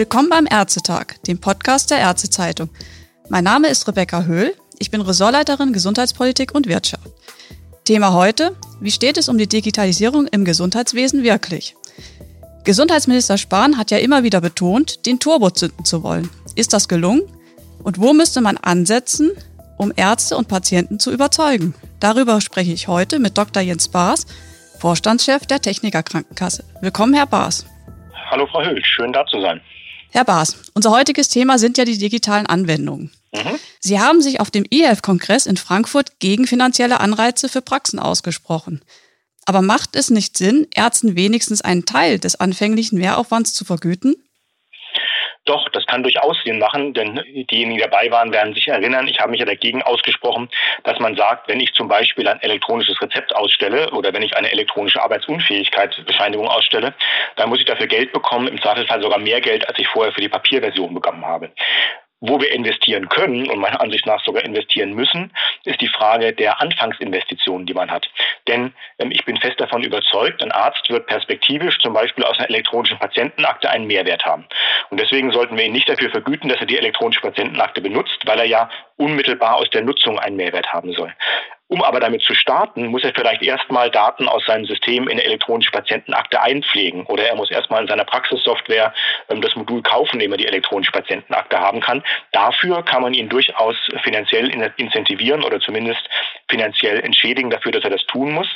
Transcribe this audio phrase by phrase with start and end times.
[0.00, 2.70] Willkommen beim Ärztetag, dem Podcast der Ärztezeitung.
[3.28, 4.54] Mein Name ist Rebecca Höhl.
[4.78, 7.06] Ich bin Ressortleiterin Gesundheitspolitik und Wirtschaft.
[7.84, 11.76] Thema heute, wie steht es um die Digitalisierung im Gesundheitswesen wirklich?
[12.64, 16.30] Gesundheitsminister Spahn hat ja immer wieder betont, den Turbo zünden zu wollen.
[16.56, 17.20] Ist das gelungen?
[17.82, 19.32] Und wo müsste man ansetzen,
[19.76, 21.74] um Ärzte und Patienten zu überzeugen?
[22.00, 23.62] Darüber spreche ich heute mit Dr.
[23.62, 24.24] Jens Baas,
[24.78, 26.64] Vorstandschef der Techniker Krankenkasse.
[26.80, 27.66] Willkommen, Herr Baas.
[28.30, 28.82] Hallo, Frau Höhl.
[28.82, 29.60] Schön, da zu sein.
[30.10, 33.12] Herr Baas, unser heutiges Thema sind ja die digitalen Anwendungen.
[33.32, 33.58] Mhm.
[33.78, 38.82] Sie haben sich auf dem IHELF-Kongress in Frankfurt gegen finanzielle Anreize für Praxen ausgesprochen.
[39.46, 44.16] Aber macht es nicht Sinn, Ärzten wenigstens einen Teil des anfänglichen Mehraufwands zu vergüten?
[45.44, 47.20] Doch, das kann durchaus Sinn machen, denn
[47.50, 50.48] diejenigen, die dabei waren, werden sich erinnern, ich habe mich ja dagegen ausgesprochen,
[50.84, 54.50] dass man sagt, wenn ich zum Beispiel ein elektronisches Rezept ausstelle oder wenn ich eine
[54.52, 56.94] elektronische Arbeitsunfähigkeitsbescheinigung ausstelle,
[57.36, 60.20] dann muss ich dafür Geld bekommen, im Zweifelsfall sogar mehr Geld, als ich vorher für
[60.20, 61.50] die Papierversion bekommen habe.
[62.20, 65.32] Wo wir investieren können und meiner Ansicht nach sogar investieren müssen,
[65.64, 68.10] ist die Frage der Anfangsinvestitionen, die man hat.
[68.46, 72.50] Denn ähm, ich bin fest davon überzeugt, ein Arzt wird perspektivisch zum Beispiel aus einer
[72.50, 74.44] elektronischen Patientenakte einen Mehrwert haben.
[74.90, 78.38] Und deswegen sollten wir ihn nicht dafür vergüten, dass er die elektronische Patientenakte benutzt, weil
[78.38, 81.14] er ja unmittelbar aus der Nutzung einen Mehrwert haben soll.
[81.70, 85.22] Um aber damit zu starten, muss er vielleicht erstmal Daten aus seinem System in eine
[85.22, 87.06] elektronische Patientenakte einpflegen.
[87.06, 88.92] Oder er muss erstmal in seiner Praxissoftware
[89.28, 92.02] ähm, das Modul kaufen, indem er die elektronische Patientenakte haben kann.
[92.32, 96.02] Dafür kann man ihn durchaus finanziell incentivieren oder zumindest
[96.48, 98.48] finanziell entschädigen dafür, dass er das tun muss.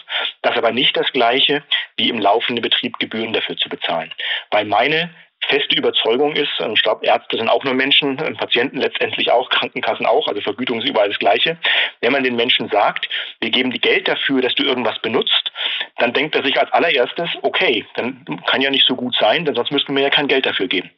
[0.43, 1.63] Das aber nicht das Gleiche,
[1.97, 4.13] wie im laufenden Betrieb Gebühren dafür zu bezahlen.
[4.51, 5.11] Weil meine
[5.45, 10.29] feste Überzeugung ist, ich glaube, Ärzte sind auch nur Menschen, Patienten letztendlich auch, Krankenkassen auch,
[10.29, 11.57] also Vergütung ist überall das Gleiche.
[12.01, 13.09] Wenn man den Menschen sagt,
[13.41, 15.53] wir geben dir Geld dafür, dass du irgendwas benutzt,
[15.99, 19.55] dann denkt er sich als allererstes, okay, dann kann ja nicht so gut sein, denn
[19.55, 20.91] sonst müssten wir ja kein Geld dafür geben.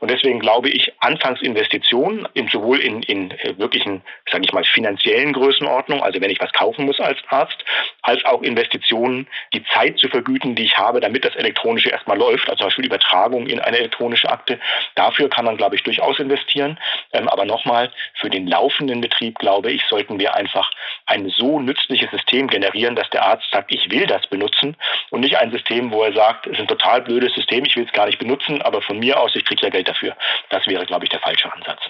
[0.00, 5.32] Und deswegen glaube ich, Anfangsinvestitionen, in, sowohl in, in äh, wirklichen, sage ich mal, finanziellen
[5.32, 7.64] Größenordnungen, also wenn ich was kaufen muss als Arzt,
[8.02, 12.48] als auch Investitionen, die Zeit zu vergüten, die ich habe, damit das Elektronische erstmal läuft,
[12.48, 14.60] also zum Beispiel Übertragung in eine elektronische Akte.
[14.94, 16.78] Dafür kann man, glaube ich, durchaus investieren.
[17.12, 17.90] Ähm, aber nochmal,
[18.20, 20.70] für den laufenden Betrieb, glaube ich, sollten wir einfach
[21.06, 24.76] ein so nützliches System generieren, dass der Arzt sagt, ich will das benutzen
[25.10, 27.86] und nicht ein System, wo er sagt, es ist ein total blödes System, ich will
[27.86, 30.14] es gar nicht benutzen, aber von mir aus, ich kriege ja Geld dafür.
[30.50, 31.80] Das wäre, glaube ich, der falsche Ansatz.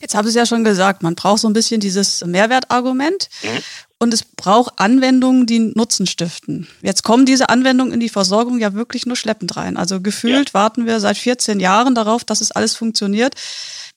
[0.00, 3.28] Jetzt haben Sie ja schon gesagt, man braucht so ein bisschen dieses Mehrwertargument.
[3.42, 3.62] Mhm.
[4.04, 6.68] Und es braucht Anwendungen, die Nutzen stiften.
[6.82, 9.78] Jetzt kommen diese Anwendungen in die Versorgung ja wirklich nur schleppend rein.
[9.78, 10.54] Also gefühlt ja.
[10.54, 13.34] warten wir seit 14 Jahren darauf, dass es alles funktioniert.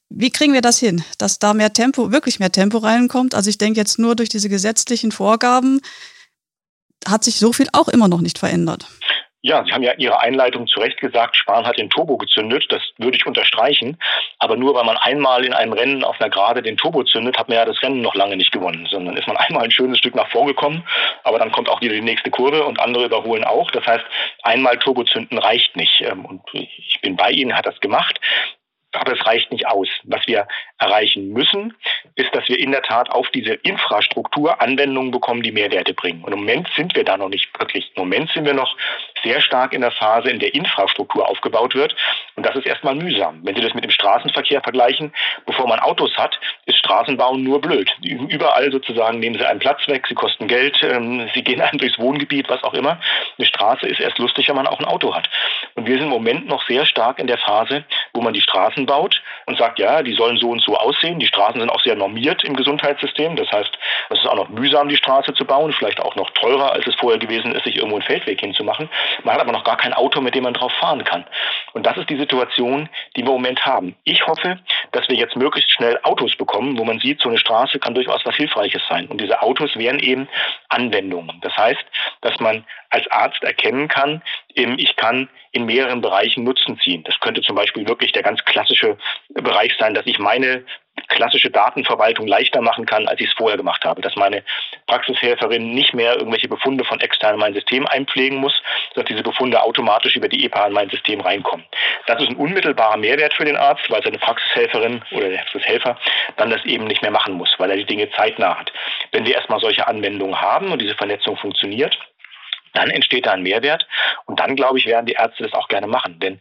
[0.08, 3.36] Wie kriegen wir das hin, dass da mehr Tempo, wirklich mehr Tempo reinkommt?
[3.36, 5.82] Also ich denke jetzt nur durch diese gesetzlichen Vorgaben
[7.06, 8.88] hat sich so viel auch immer noch nicht verändert.
[9.48, 12.66] Ja, Sie haben ja Ihre Einleitung zu Recht gesagt, Spahn hat den Turbo gezündet.
[12.68, 13.98] Das würde ich unterstreichen.
[14.40, 17.48] Aber nur weil man einmal in einem Rennen auf einer Gerade den Turbo zündet, hat
[17.48, 20.16] man ja das Rennen noch lange nicht gewonnen, sondern ist man einmal ein schönes Stück
[20.16, 20.84] nach vorgekommen.
[21.24, 23.72] Aber dann kommt auch wieder die nächste Kurve und andere überholen auch.
[23.72, 24.04] Das heißt,
[24.44, 26.02] einmal Turbo zünden reicht nicht.
[26.02, 28.20] Ähm, und ich bin bei Ihnen, hat das gemacht.
[28.94, 29.88] Aber es reicht nicht aus.
[30.04, 30.48] Was wir
[30.80, 31.76] erreichen müssen,
[32.16, 36.24] ist, dass wir in der Tat auf diese Infrastruktur Anwendungen bekommen, die Mehrwerte bringen.
[36.24, 37.92] Und im Moment sind wir da noch nicht wirklich.
[37.96, 38.76] Im Moment sind wir noch
[39.24, 41.96] sehr stark in der Phase, in der Infrastruktur aufgebaut wird.
[42.36, 43.42] Und das ist erstmal mühsam.
[43.44, 45.14] Wenn Sie das mit dem Straßenverkehr vergleichen,
[45.46, 47.92] bevor man Autos hat, ist Straßenbauen nur blöd.
[48.02, 52.00] Überall sozusagen nehmen Sie einen Platz weg, Sie kosten Geld, ähm, Sie gehen einem durchs
[52.00, 53.00] Wohngebiet, was auch immer.
[53.38, 55.30] Eine Straße ist erst lustig, wenn man auch ein Auto hat.
[55.76, 57.84] Und wir sind im Moment noch sehr stark in der Phase,
[58.18, 61.20] wo man die Straßen baut und sagt, ja, die sollen so und so aussehen.
[61.20, 63.36] Die Straßen sind auch sehr normiert im Gesundheitssystem.
[63.36, 63.78] Das heißt,
[64.10, 66.96] es ist auch noch mühsam, die Straße zu bauen, vielleicht auch noch teurer, als es
[66.96, 68.90] vorher gewesen ist, sich irgendwo einen Feldweg hinzumachen.
[69.24, 71.26] Man hat aber noch gar kein Auto, mit dem man drauf fahren kann.
[71.74, 73.96] Und das ist die Situation, die wir im Moment haben.
[74.04, 74.60] Ich hoffe,
[74.92, 78.26] dass wir jetzt möglichst schnell Autos bekommen, wo man sieht, so eine Straße kann durchaus
[78.26, 79.08] was Hilfreiches sein.
[79.08, 80.28] Und diese Autos wären eben
[80.70, 81.40] Anwendungen.
[81.42, 81.86] Das heißt,
[82.22, 84.22] dass man als Arzt erkennen kann,
[84.58, 87.04] ich kann in mehreren Bereichen Nutzen ziehen.
[87.04, 88.98] Das könnte zum Beispiel wirklich der ganz klassische
[89.30, 90.64] Bereich sein, dass ich meine
[91.10, 94.02] klassische Datenverwaltung leichter machen kann, als ich es vorher gemacht habe.
[94.02, 94.44] Dass meine
[94.88, 98.62] Praxishelferin nicht mehr irgendwelche Befunde von extern in mein System einpflegen muss,
[98.94, 101.66] sondern diese Befunde automatisch über die EPA in mein System reinkommen.
[102.08, 105.98] Das ist ein unmittelbarer Mehrwert für den Arzt, weil seine Praxishelferin oder der Praxishelfer
[106.38, 108.72] dann das eben nicht mehr machen muss, weil er die Dinge zeitnah hat.
[109.12, 111.98] Wenn wir erstmal solche Anwendungen haben und diese Vernetzung funktioniert,
[112.78, 113.88] dann entsteht da ein Mehrwert.
[114.26, 116.20] Und dann, glaube ich, werden die Ärzte das auch gerne machen.
[116.20, 116.40] Denn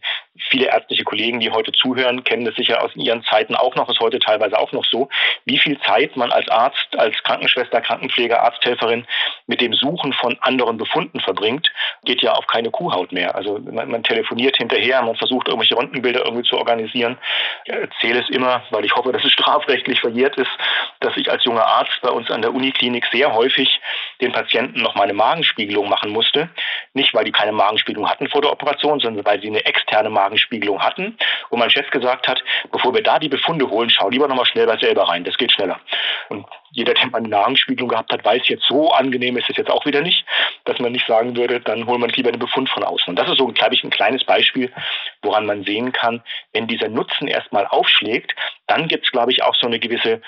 [0.49, 3.99] viele ärztliche Kollegen, die heute zuhören, kennen das sicher aus ihren Zeiten auch noch, ist
[3.99, 5.09] heute teilweise auch noch so,
[5.45, 9.05] wie viel Zeit man als Arzt, als Krankenschwester, Krankenpfleger, Arzthelferin
[9.47, 11.71] mit dem Suchen von anderen Befunden verbringt,
[12.03, 13.35] geht ja auf keine Kuhhaut mehr.
[13.35, 17.17] Also man, man telefoniert hinterher, man versucht irgendwelche Röntgenbilder irgendwie zu organisieren.
[17.65, 20.51] Ich erzähle es immer, weil ich hoffe, dass es strafrechtlich verjährt ist,
[20.99, 23.79] dass ich als junger Arzt bei uns an der Uniklinik sehr häufig
[24.21, 26.49] den Patienten noch mal eine Magenspiegelung machen musste.
[26.97, 30.81] Nicht, weil die keine Magenspiegelung hatten vor der Operation, sondern weil sie eine externe Magenspiegelung
[30.81, 31.15] hatten.
[31.49, 34.45] Und mein Chef gesagt hat, bevor wir da die Befunde holen, schau lieber noch mal
[34.45, 35.23] schnell bei selber rein.
[35.23, 35.79] Das geht schneller.
[36.29, 39.69] Und jeder, der mal eine Magenspiegelung gehabt hat, weiß jetzt, so angenehm ist es jetzt
[39.69, 40.25] auch wieder nicht,
[40.65, 43.09] dass man nicht sagen würde, dann holen wir lieber einen Befund von außen.
[43.09, 44.73] Und das ist so, glaube ich, ein kleines Beispiel,
[45.21, 46.23] woran man sehen kann,
[46.53, 48.33] wenn dieser Nutzen erstmal aufschlägt,
[48.65, 50.21] dann gibt es, glaube ich, auch so eine gewisse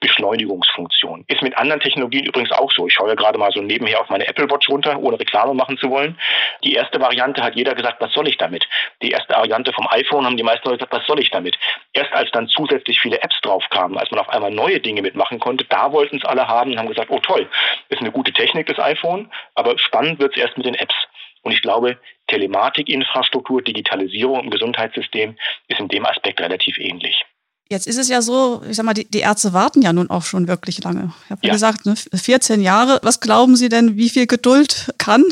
[0.00, 1.24] Beschleunigungsfunktion.
[1.28, 2.86] Ist mit anderen Technologien übrigens auch so.
[2.86, 5.78] Ich schaue ja gerade mal so nebenher auf meine Apple Watch runter, ohne Reklame machen
[5.78, 6.18] zu wollen.
[6.64, 8.66] Die erste Variante hat jeder gesagt, was soll ich damit?
[9.02, 11.58] Die erste Variante vom iPhone haben die meisten Leute gesagt, was soll ich damit?
[11.92, 15.38] Erst als dann zusätzlich viele Apps drauf kamen, als man auf einmal neue Dinge mitmachen
[15.38, 17.48] konnte, da wollten es alle haben und haben gesagt, oh toll,
[17.90, 20.94] ist eine gute Technik, das iPhone, aber spannend wird es erst mit den Apps.
[21.42, 21.98] Und ich glaube,
[22.28, 25.36] Telematikinfrastruktur, Digitalisierung im Gesundheitssystem
[25.68, 27.24] ist in dem Aspekt relativ ähnlich.
[27.70, 30.24] Jetzt ist es ja so, ich sag mal, die, die Ärzte warten ja nun auch
[30.24, 31.12] schon wirklich lange.
[31.24, 31.52] Ich habe ja.
[31.52, 32.98] gesagt, ne, 14 Jahre.
[33.02, 35.24] Was glauben Sie denn, wie viel Geduld kann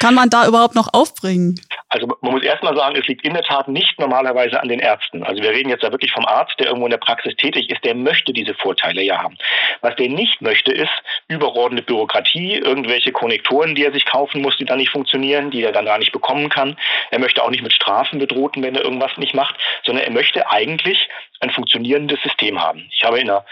[0.00, 1.60] kann man da überhaupt noch aufbringen?
[1.88, 5.22] Also man muss erstmal sagen, es liegt in der Tat nicht normalerweise an den Ärzten.
[5.22, 7.84] Also wir reden jetzt da wirklich vom Arzt, der irgendwo in der Praxis tätig ist,
[7.84, 9.38] der möchte diese Vorteile ja haben.
[9.80, 10.90] Was der nicht möchte, ist
[11.28, 15.72] überordnete Bürokratie, irgendwelche Konnektoren, die er sich kaufen muss, die dann nicht funktionieren, die er
[15.72, 16.76] dann gar nicht bekommen kann.
[17.10, 19.54] Er möchte auch nicht mit Strafen bedrohten, wenn er irgendwas nicht macht,
[19.84, 21.08] sondern er möchte eigentlich
[21.40, 22.88] ein funktionierendes System haben.
[22.92, 23.44] Ich habe in einer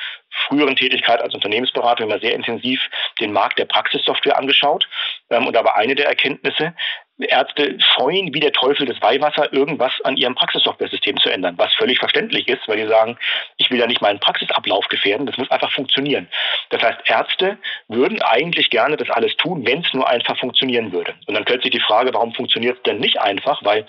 [0.49, 2.81] früheren Tätigkeit als Unternehmensberater immer sehr intensiv
[3.20, 4.88] den Markt der Praxissoftware angeschaut.
[5.31, 6.75] Ähm, und da war eine der Erkenntnisse,
[7.19, 11.99] Ärzte scheuen wie der Teufel das Weihwasser, irgendwas an ihrem Praxissoftware-System zu ändern, was völlig
[11.99, 13.19] verständlich ist, weil die sagen,
[13.56, 16.29] ich will ja nicht meinen Praxisablauf gefährden, das muss einfach funktionieren.
[16.70, 17.58] Das heißt, Ärzte
[17.88, 21.14] würden eigentlich gerne das alles tun, wenn es nur einfach funktionieren würde.
[21.26, 23.62] Und dann stellt sich die Frage, warum funktioniert es denn nicht einfach?
[23.62, 23.87] Weil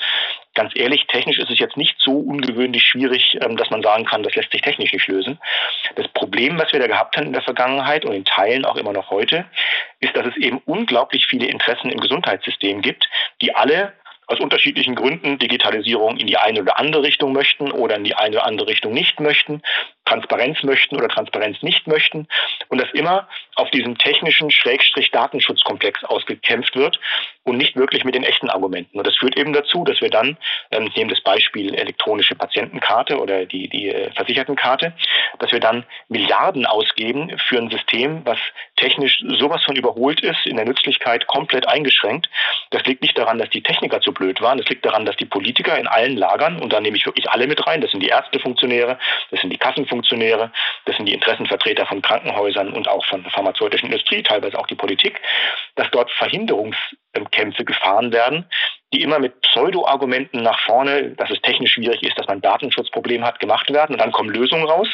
[0.53, 4.23] ganz ehrlich, technisch ist es jetzt nicht so ungewöhnlich schwierig, ähm, dass man sagen kann,
[4.23, 5.39] das lässt sich technisch nicht lösen.
[5.95, 8.93] Das Problem, was wir da gehabt haben in der Vergangenheit und in Teilen auch immer
[8.93, 9.45] noch heute,
[9.99, 13.09] ist, dass es eben unglaublich viele Interessen im Gesundheitssystem gibt,
[13.41, 13.93] die alle
[14.27, 18.37] aus unterschiedlichen Gründen Digitalisierung in die eine oder andere Richtung möchten oder in die eine
[18.37, 19.61] oder andere Richtung nicht möchten,
[20.05, 22.27] Transparenz möchten oder Transparenz nicht möchten
[22.69, 26.99] und das immer auf diesem technischen Schrägstrich Datenschutzkomplex ausgekämpft wird
[27.43, 28.97] und nicht wirklich mit den echten Argumenten.
[28.97, 30.37] Und das führt eben dazu, dass wir dann,
[30.71, 34.93] ähm, nehmen das Beispiel elektronische Patientenkarte oder die, die äh, Versichertenkarte,
[35.39, 38.39] dass wir dann Milliarden ausgeben für ein System, was
[38.75, 42.29] technisch sowas von überholt ist, in der Nützlichkeit komplett eingeschränkt.
[42.71, 45.25] Das liegt nicht daran, dass die Techniker zu blöd waren, das liegt daran, dass die
[45.25, 48.09] Politiker in allen Lagern, und da nehme ich wirklich alle mit rein, das sind die
[48.09, 48.97] Ärztefunktionäre,
[49.31, 49.92] das sind die Kassenfunktionäre,
[50.85, 54.75] das sind die Interessenvertreter von Krankenhäusern und auch von der pharmazeutischen Industrie, teilweise auch die
[54.75, 55.21] Politik,
[55.75, 56.09] dass dort
[57.13, 58.45] Verhinderungskämpfe gefahren werden,
[58.91, 63.39] die immer mit Pseudo-Argumenten nach vorne, dass es technisch schwierig ist, dass man Datenschutzprobleme hat,
[63.39, 63.93] gemacht werden.
[63.93, 64.87] Und dann kommen Lösungen raus,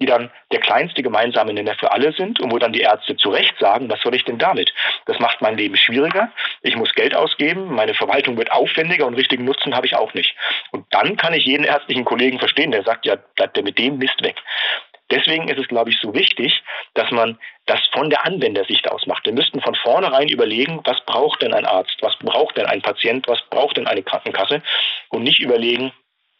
[0.00, 3.30] die dann der kleinste gemeinsame Nenner für alle sind und wo dann die Ärzte zu
[3.30, 4.72] Recht sagen, was soll ich denn damit?
[5.06, 6.32] Das macht mein Leben schwieriger.
[6.62, 10.34] Ich muss Geld ausgeben, meine Verwaltung wird aufwendiger und richtigen Nutzen habe ich auch nicht.
[10.72, 13.98] Und dann kann ich jeden ärztlichen Kollegen verstehen, der sagt, ja, bleibt der mit dem
[13.98, 14.36] Mist weg.
[15.10, 16.62] Deswegen ist es, glaube ich, so wichtig,
[16.94, 19.24] dass man das von der Anwendersicht aus macht.
[19.24, 23.26] Wir müssten von vornherein überlegen, was braucht denn ein Arzt, was braucht denn ein Patient,
[23.26, 24.62] was braucht denn eine Krankenkasse?
[25.08, 25.92] Und nicht überlegen,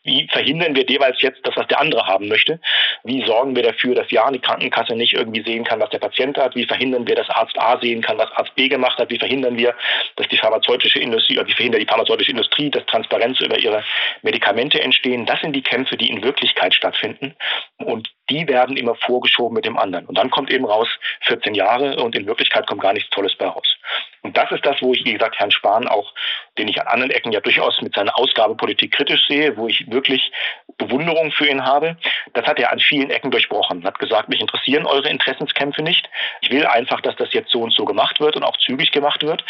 [0.09, 2.61] wie verhindern wir jeweils jetzt das, was der andere haben möchte?
[3.05, 6.39] Wie sorgen wir dafür, dass ja die Krankenkasse nicht irgendwie sehen kann, was der Patient
[6.39, 6.57] hat?
[6.57, 9.11] Wie verhindern wir, dass Arzt A sehen kann, was Arzt B gemacht hat?
[9.11, 9.75] Wie verhindern wir,
[10.17, 13.85] dass die pharmazeutische Industrie, oder wie verhindert die pharmazeutische Industrie, dass Transparenz über ihre
[14.23, 15.27] Medikamente entstehen?
[15.27, 17.35] Das sind die Kämpfe, die in Wirklichkeit stattfinden.
[17.77, 20.07] Und die werden immer vorgeschoben mit dem anderen.
[20.07, 20.89] Und dann kommt eben raus
[21.23, 23.77] 14 Jahre und in Wirklichkeit kommt gar nichts Tolles bei raus.
[24.23, 26.13] Und das ist das, wo ich, wie gesagt, Herrn Spahn auch,
[26.59, 30.33] den ich an anderen Ecken ja durchaus mit seiner Ausgabepolitik kritisch sehe, wo ich wirklich
[30.77, 31.97] Bewunderung für ihn habe.
[32.35, 33.85] Das hat er an vielen Ecken durchbrochen.
[33.85, 36.09] Hat gesagt, mich interessieren eure Interessenskämpfe nicht.
[36.41, 39.23] Ich will einfach, dass das jetzt so und so gemacht wird und auch zügig gemacht
[39.23, 39.45] wird.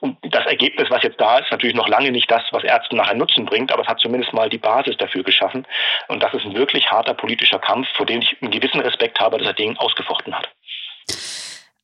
[0.00, 3.14] Und das Ergebnis, was jetzt da ist, natürlich noch lange nicht das, was Ärzten nachher
[3.14, 5.66] Nutzen bringt, aber es hat zumindest mal die Basis dafür geschaffen.
[6.08, 9.38] Und das ist ein wirklich harter politischer Kampf, vor dem ich einen gewissen Respekt habe,
[9.38, 10.48] dass er den ausgefochten hat.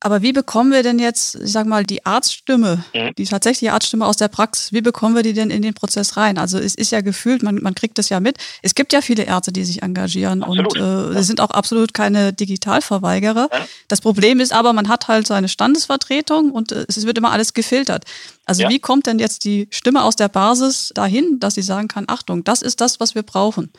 [0.04, 3.14] Aber wie bekommen wir denn jetzt, ich sag mal, die Arztstimme, mhm.
[3.16, 6.37] die tatsächliche Arztstimme aus der Praxis, wie bekommen wir die denn in den Prozess rein?
[6.37, 8.37] Also es ist ja gefühlt, man, man kriegt es ja mit.
[8.61, 10.76] Es gibt ja viele Ärzte, die sich engagieren absolut.
[10.76, 11.23] und äh, ja.
[11.23, 13.49] sind auch absolut keine Digitalverweigerer.
[13.50, 13.66] Ja.
[13.88, 17.54] Das Problem ist aber, man hat halt seine Standesvertretung und äh, es wird immer alles
[17.54, 18.04] gefiltert.
[18.44, 18.68] Also ja.
[18.68, 22.44] wie kommt denn jetzt die Stimme aus der Basis dahin, dass sie sagen kann, Achtung,
[22.44, 23.73] das ist das, was wir brauchen?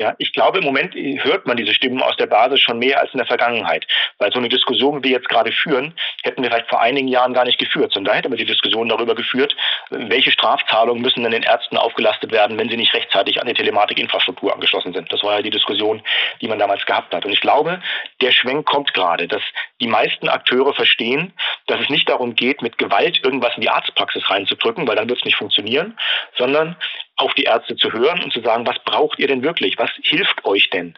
[0.00, 3.12] Ja, ich glaube, im Moment hört man diese Stimmen aus der Basis schon mehr als
[3.12, 3.84] in der Vergangenheit.
[4.18, 7.34] Weil so eine Diskussion, wie wir jetzt gerade führen, hätten wir vielleicht vor einigen Jahren
[7.34, 7.92] gar nicht geführt.
[7.92, 9.56] Sondern da hätten wir die Diskussion darüber geführt,
[9.90, 14.54] welche Strafzahlungen müssen denn den Ärzten aufgelastet werden, wenn sie nicht rechtzeitig an die Telematikinfrastruktur
[14.54, 15.12] angeschlossen sind.
[15.12, 16.00] Das war ja die Diskussion,
[16.40, 17.24] die man damals gehabt hat.
[17.24, 17.82] Und ich glaube,
[18.20, 19.42] der Schwenk kommt gerade, dass
[19.80, 21.32] die meisten Akteure verstehen,
[21.66, 25.18] dass es nicht darum geht, mit Gewalt irgendwas in die Arztpraxis reinzudrücken, weil dann wird
[25.18, 25.98] es nicht funktionieren,
[26.36, 26.76] sondern
[27.18, 29.76] auf die Ärzte zu hören und zu sagen, was braucht ihr denn wirklich?
[29.78, 30.96] Was hilft euch denn?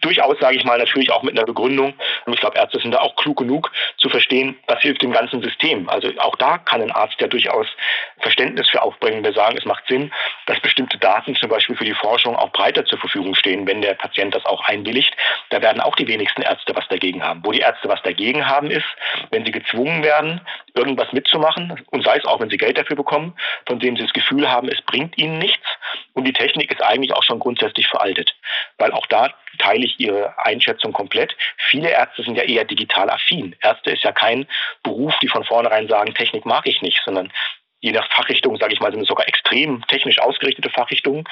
[0.00, 1.94] Durchaus, sage ich mal, natürlich auch mit einer Begründung.
[2.28, 5.42] Und ich glaube, Ärzte sind da auch klug genug zu verstehen, was hilft dem ganzen
[5.42, 5.88] System.
[5.88, 7.66] Also auch da kann ein Arzt ja durchaus
[8.20, 9.24] Verständnis für aufbringen.
[9.24, 10.12] Wir sagen, es macht Sinn,
[10.44, 13.94] dass bestimmte Daten zum Beispiel für die Forschung auch breiter zur Verfügung stehen, wenn der
[13.94, 15.10] Patient das auch einwilligt.
[15.48, 17.40] Da werden auch die wenigsten Ärzte was dagegen haben.
[17.44, 18.86] Wo die Ärzte was dagegen haben, ist,
[19.30, 20.42] wenn sie gezwungen werden,
[20.74, 23.34] irgendwas mitzumachen, und sei es auch, wenn sie Geld dafür bekommen,
[23.66, 25.66] von dem sie das Gefühl haben, es bringt ihnen nichts.
[26.12, 28.34] Und die Technik ist eigentlich auch schon grundsätzlich veraltet,
[28.76, 31.36] weil auch da teile ich Ihre Einschätzung komplett.
[31.56, 33.56] Viele Ärzte sind ja eher digital affin.
[33.62, 34.46] Ärzte ist ja kein
[34.82, 37.32] Beruf, die von vornherein sagen, Technik mag ich nicht, sondern
[37.80, 41.24] je nach Fachrichtung, sage ich mal, sind es sogar extrem technisch ausgerichtete Fachrichtungen.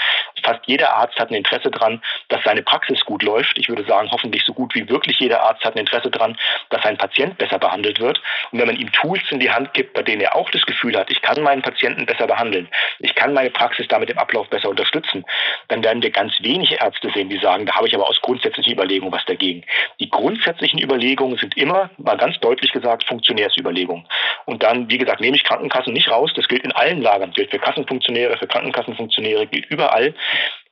[0.42, 3.58] Fast jeder Arzt hat ein Interesse daran, dass seine Praxis gut läuft.
[3.58, 6.38] Ich würde sagen, hoffentlich so gut wie wirklich jeder Arzt hat ein Interesse daran,
[6.70, 8.20] dass sein Patient besser behandelt wird.
[8.52, 10.96] Und wenn man ihm Tools in die Hand gibt, bei denen er auch das Gefühl
[10.96, 12.68] hat, ich kann meinen Patienten besser behandeln,
[13.00, 15.24] ich kann meine Praxis damit im Ablauf besser unterstützen,
[15.68, 18.72] dann werden wir ganz wenige Ärzte sehen, die sagen, da habe ich aber aus grundsätzlichen
[18.72, 19.64] Überlegungen was dagegen.
[20.00, 24.06] Die grundsätzlichen Überlegungen sind immer, mal ganz deutlich gesagt, Funktionärsüberlegungen.
[24.44, 27.50] Und dann, wie gesagt, nehme ich Krankenkassen nicht raus, das gilt in allen Lagern, gilt
[27.50, 30.14] für Kassenfunktionäre, für Krankenkassenfunktionäre, gilt überall.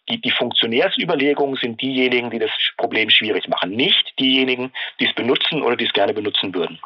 [0.08, 5.62] Die, die Funktionärsüberlegungen sind diejenigen, die das Problem schwierig machen, nicht diejenigen, die es benutzen
[5.62, 6.78] oder die es gerne benutzen würden.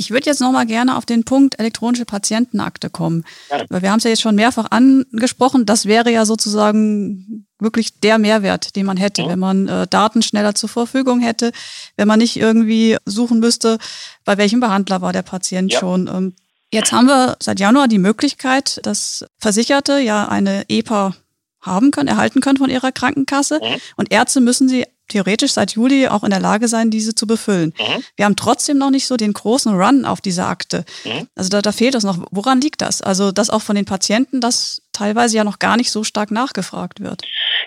[0.00, 3.24] Ich würde jetzt nochmal gerne auf den Punkt elektronische Patientenakte kommen.
[3.50, 3.64] Ja.
[3.68, 5.66] Weil wir haben es ja jetzt schon mehrfach angesprochen.
[5.66, 9.28] Das wäre ja sozusagen wirklich der Mehrwert, den man hätte, ja.
[9.28, 11.50] wenn man äh, Daten schneller zur Verfügung hätte,
[11.96, 13.78] wenn man nicht irgendwie suchen müsste,
[14.24, 15.80] bei welchem Behandler war der Patient ja.
[15.80, 16.06] schon.
[16.06, 16.34] Ähm,
[16.70, 21.16] Jetzt haben wir seit Januar die Möglichkeit, dass Versicherte ja eine EPA
[21.60, 23.60] haben können, erhalten können von ihrer Krankenkasse.
[23.96, 27.74] Und Ärzte müssen sie theoretisch seit Juli auch in der Lage sein, diese zu befüllen.
[27.78, 28.04] Mhm.
[28.16, 30.84] Wir haben trotzdem noch nicht so den großen Run auf diese Akte.
[31.04, 31.28] Mhm.
[31.34, 32.18] Also da, da fehlt es noch.
[32.30, 33.02] Woran liegt das?
[33.02, 37.00] Also, dass auch von den Patienten das teilweise ja noch gar nicht so stark nachgefragt
[37.00, 37.22] wird.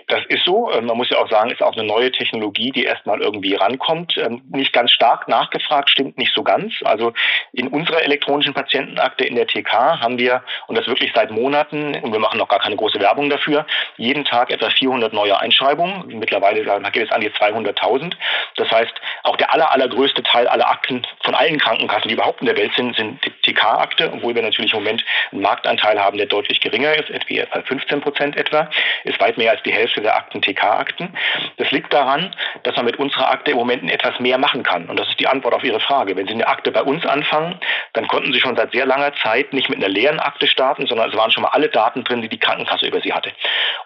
[0.07, 0.71] Das ist so.
[0.71, 4.17] Ähm, man muss ja auch sagen, ist auch eine neue Technologie, die erstmal irgendwie rankommt.
[4.17, 6.73] Ähm, nicht ganz stark nachgefragt, stimmt nicht so ganz.
[6.83, 7.13] Also
[7.53, 12.11] in unserer elektronischen Patientenakte in der TK haben wir, und das wirklich seit Monaten, und
[12.11, 13.65] wir machen noch gar keine große Werbung dafür,
[13.97, 16.19] jeden Tag etwa 400 neue Einschreibungen.
[16.19, 18.13] Mittlerweile geht es an die 200.000.
[18.55, 18.93] Das heißt,
[19.23, 22.71] auch der aller, allergrößte Teil aller Akten von allen Krankenkassen, die überhaupt in der Welt
[22.75, 27.09] sind, sind TK-Akte, obwohl wir natürlich im Moment einen Marktanteil haben, der deutlich geringer ist,
[27.09, 28.69] etwa 15 Prozent etwa,
[29.03, 31.17] ist weit mehr als die Hälfte der Akten TK-Akten.
[31.57, 32.33] Das liegt daran,
[32.63, 34.85] dass man mit unserer Akte im Moment etwas mehr machen kann.
[34.85, 36.15] Und das ist die Antwort auf Ihre Frage.
[36.15, 37.59] Wenn Sie eine Akte bei uns anfangen,
[37.93, 41.09] dann konnten Sie schon seit sehr langer Zeit nicht mit einer leeren Akte starten, sondern
[41.09, 43.33] es waren schon mal alle Daten drin, die die Krankenkasse über Sie hatte.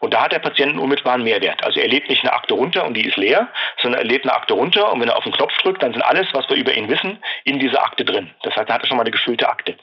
[0.02, 1.64] Und da hat der Patient einen unmittelbaren Mehrwert.
[1.64, 3.48] Also er lädt nicht eine Akte runter und die ist leer,
[3.82, 6.02] sondern er lädt eine Akte runter und wenn er auf den Knopf drückt, dann sind
[6.02, 8.32] alles, was wir über ihn wissen, in dieser Akte drin.
[8.44, 9.76] Das heißt, er hat schon mal eine gefüllte Akte.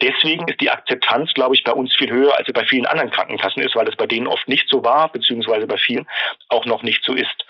[0.00, 3.10] Deswegen ist die Akzeptanz, glaube ich, bei uns viel höher, als sie bei vielen anderen
[3.10, 6.06] Krankenkassen ist, weil es bei denen oft nicht so war, beziehungsweise bei vielen
[6.48, 7.44] auch noch nicht so ist.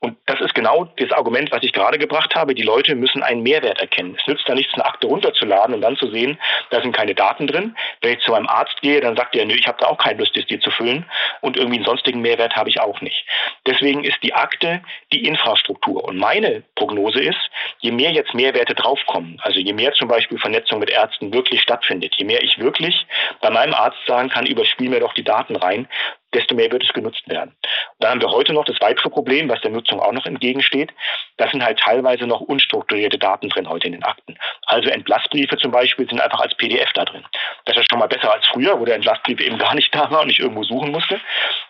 [0.00, 2.54] Und das ist genau das Argument, was ich gerade gebracht habe.
[2.54, 4.16] Die Leute müssen einen Mehrwert erkennen.
[4.18, 6.38] Es nützt da nichts, eine Akte runterzuladen und dann zu sehen,
[6.70, 7.76] da sind keine Daten drin.
[8.00, 10.20] Wenn ich zu meinem Arzt gehe, dann sagt er, nö, ich habe da auch keine
[10.20, 11.04] Lust, das dir zu füllen
[11.40, 13.26] und irgendwie einen sonstigen Mehrwert habe ich auch nicht.
[13.66, 16.04] Deswegen ist die Akte die Infrastruktur.
[16.04, 17.50] Und meine Prognose ist,
[17.80, 22.14] je mehr jetzt Mehrwerte draufkommen, also je mehr zum Beispiel Vernetzung mit Ärzten wirklich stattfindet,
[22.16, 23.06] je mehr ich wirklich
[23.40, 25.88] bei meinem Arzt sagen kann, überspiel mir doch die Daten rein,
[26.34, 27.50] desto mehr wird es genutzt werden.
[27.50, 30.92] Und dann haben wir heute noch das weitere Problem, was der Nutzung auch noch entgegensteht.
[31.36, 34.36] Da sind halt teilweise noch unstrukturierte Daten drin heute in den Akten.
[34.66, 37.24] Also Entlassbriefe zum Beispiel sind einfach als PDF da drin.
[37.64, 40.22] Das ist schon mal besser als früher, wo der Entlassbrief eben gar nicht da war
[40.22, 41.20] und ich irgendwo suchen musste.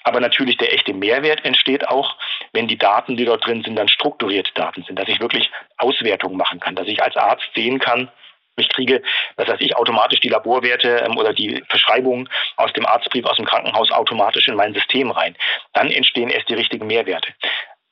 [0.05, 2.17] Aber natürlich der echte Mehrwert entsteht auch,
[2.53, 6.37] wenn die Daten, die dort drin sind, dann strukturierte Daten sind, dass ich wirklich Auswertungen
[6.37, 8.11] machen kann, dass ich als Arzt sehen kann,
[8.59, 9.03] ich kriege,
[9.37, 13.47] was weiß ich, automatisch die Laborwerte ähm, oder die Verschreibungen aus dem Arztbrief aus dem
[13.47, 15.37] Krankenhaus automatisch in mein System rein.
[15.73, 17.33] Dann entstehen erst die richtigen Mehrwerte.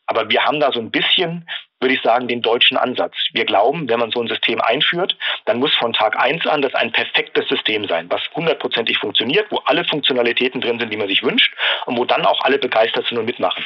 [0.07, 1.49] Aber wir haben da so ein bisschen
[1.81, 3.15] würde ich sagen, den deutschen Ansatz.
[3.33, 6.75] Wir glauben, wenn man so ein System einführt, dann muss von Tag eins an das
[6.75, 11.23] ein perfektes System sein, was hundertprozentig funktioniert, wo alle Funktionalitäten drin sind, die man sich
[11.23, 11.55] wünscht
[11.85, 13.65] und wo dann auch alle begeistert sind und mitmachen.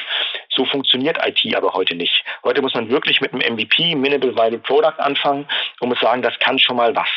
[0.49, 2.23] So funktioniert IT aber heute nicht.
[2.43, 5.47] Heute muss man wirklich mit einem MVP, Minimal Viable Product, anfangen
[5.79, 7.07] und muss sagen, das kann schon mal was.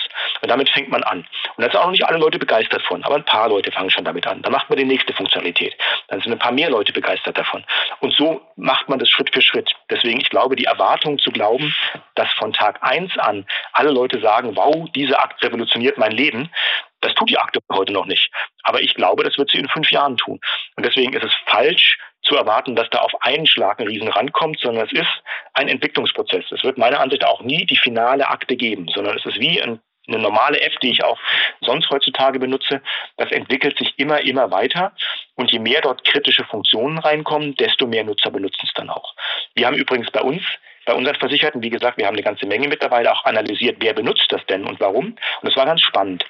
[0.41, 1.27] Und damit fängt man an.
[1.57, 3.91] Und da sind auch noch nicht alle Leute begeistert von, aber ein paar Leute fangen
[3.91, 4.43] schon damit an.
[4.43, 5.75] Dann macht man die nächste Funktionalität.
[6.09, 7.65] Dann sind ein paar mehr Leute begeistert davon.
[8.01, 9.71] Und so macht man das Schritt für Schritt.
[9.91, 10.84] Deswegen, ich glaube, die Erwartung
[11.19, 11.75] zu glauben,
[12.15, 16.51] dass von Tag eins an alle Leute sagen, wow, diese Akt revolutioniert mein Leben,
[17.01, 18.31] das tut die Akte heute noch nicht.
[18.63, 20.41] Aber ich glaube, das wird sie in fünf Jahren tun.
[20.77, 24.59] Und deswegen ist es falsch zu erwarten, dass da auf einen Schlag ein Riesen rankommt,
[24.61, 25.23] sondern es ist
[25.53, 26.45] ein Entwicklungsprozess.
[26.51, 29.81] Es wird meiner Ansicht auch nie die finale Akte geben, sondern es ist wie ein
[30.07, 31.19] eine normale App, die ich auch
[31.61, 32.83] sonst heutzutage benutze,
[33.17, 34.93] das entwickelt sich immer, immer weiter.
[35.35, 39.15] Und je mehr dort kritische Funktionen reinkommen, desto mehr Nutzer benutzen es dann auch.
[39.55, 40.43] Wir haben übrigens bei uns
[40.85, 44.27] bei unseren Versicherten, wie gesagt, wir haben eine ganze Menge mittlerweile auch analysiert, wer benutzt
[44.31, 45.17] das denn und warum.
[45.41, 46.25] Und es war ganz spannend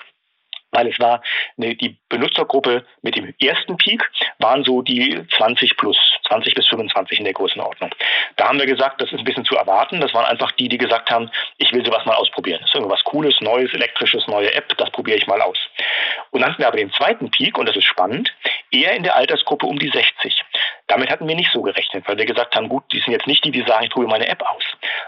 [0.74, 1.22] weil es war
[1.56, 4.02] eine, die Benutzergruppe mit dem ersten Peak
[4.38, 5.96] waren so die 20 plus,
[6.28, 7.90] 20 bis 25 in der Größenordnung.
[8.36, 10.00] Da haben wir gesagt, das ist ein bisschen zu erwarten.
[10.00, 12.58] Das waren einfach die, die gesagt haben, ich will sowas mal ausprobieren.
[12.60, 15.58] Das ist irgendwas Cooles, Neues, Elektrisches, neue App, das probiere ich mal aus.
[16.30, 18.34] Und dann hatten wir aber den zweiten Peak, und das ist spannend,
[18.70, 20.42] eher in der Altersgruppe um die 60.
[20.86, 23.44] Damit hatten wir nicht so gerechnet, weil wir gesagt haben, gut, die sind jetzt nicht
[23.44, 24.62] die, die sagen, ich probiere meine App aus.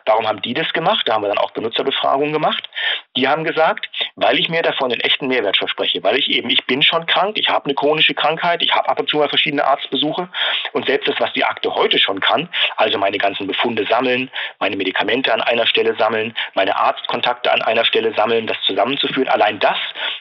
[0.06, 1.06] Warum haben die das gemacht?
[1.06, 2.68] Da haben wir dann auch Benutzerbefragungen gemacht.
[3.16, 6.64] Die haben gesagt, weil ich mir davon den echten Mehrwert verspreche, weil ich eben, ich
[6.66, 9.64] bin schon krank, ich habe eine chronische Krankheit, ich habe ab und zu mal verschiedene
[9.64, 10.28] Arztbesuche
[10.72, 14.76] und selbst das, was die Akte heute schon kann, also meine ganzen Befunde sammeln, meine
[14.76, 19.78] Medikamente an einer Stelle sammeln, meine Arztkontakte an einer Stelle sammeln, das zusammenzuführen, allein das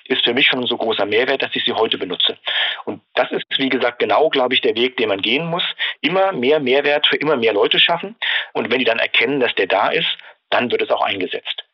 [0.08, 2.38] ist für mich schon ein so großer Mehrwert, dass ich sie heute benutze.
[2.86, 5.63] Und das ist, wie gesagt, genau, glaube ich, der Weg, den man gehen muss.
[6.01, 8.15] Immer mehr Mehrwert für immer mehr Leute schaffen.
[8.54, 10.18] Und wenn die dann erkennen, dass der da ist,
[10.50, 11.65] dann wird es auch eingesetzt.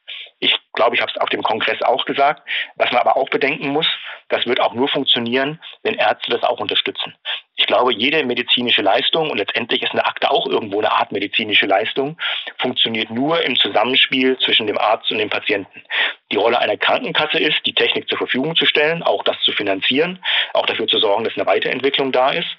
[0.44, 2.42] Ich glaube, ich habe es auf dem Kongress auch gesagt.
[2.76, 3.86] Was man aber auch bedenken muss,
[4.28, 7.14] das wird auch nur funktionieren, wenn Ärzte das auch unterstützen.
[7.58, 11.68] Ich glaube, jede medizinische Leistung, und letztendlich ist eine Akte auch irgendwo eine Art medizinische
[11.68, 12.18] Leistung,
[12.58, 15.84] funktioniert nur im Zusammenspiel zwischen dem Arzt und dem Patienten.
[16.32, 20.24] Die Rolle einer Krankenkasse ist, die Technik zur Verfügung zu stellen, auch das zu finanzieren,
[20.54, 22.50] auch dafür zu sorgen, dass eine Weiterentwicklung da ist.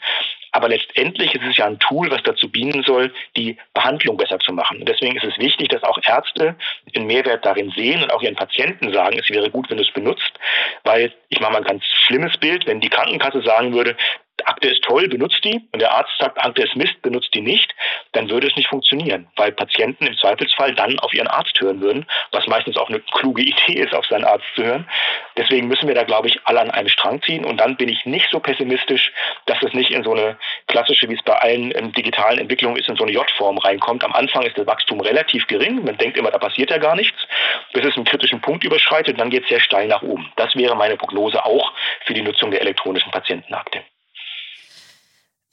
[0.52, 4.52] Aber letztendlich ist es ja ein Tool, was dazu dienen soll, die Behandlung besser zu
[4.52, 4.80] machen.
[4.80, 6.56] Und deswegen ist es wichtig, dass auch Ärzte
[6.94, 9.92] einen Mehrwert darin sehen und auch ihren Patienten sagen, es wäre gut, wenn du es
[9.92, 10.32] benutzt.
[10.85, 13.97] Weil ich mache mal ein ganz schlimmes Bild, wenn die Krankenkasse sagen würde,
[14.46, 15.61] Akte ist toll, benutzt die.
[15.72, 17.74] Und der Arzt sagt, Akte ist Mist, benutzt die nicht.
[18.12, 22.07] Dann würde es nicht funktionieren, weil Patienten im Zweifelsfall dann auf ihren Arzt hören würden,
[22.31, 24.88] was meistens auch eine kluge Idee ist, auf seinen Arzt zu hören.
[25.37, 27.44] Deswegen müssen wir da, glaube ich, alle an einem Strang ziehen.
[27.44, 29.12] Und dann bin ich nicht so pessimistisch,
[29.46, 32.88] dass es nicht in so eine klassische, wie es bei allen ähm, digitalen Entwicklungen ist,
[32.88, 34.05] in so eine J-Form reinkommt.
[34.05, 35.85] Am Anfang ist das Wachstum relativ gering.
[35.85, 37.18] Man denkt immer, da passiert ja gar nichts.
[37.72, 40.31] Bis es einen kritischen Punkt überschreitet, dann geht es sehr steil nach oben.
[40.37, 41.72] Das wäre meine Prognose auch
[42.05, 43.83] für die Nutzung der elektronischen Patientenakte.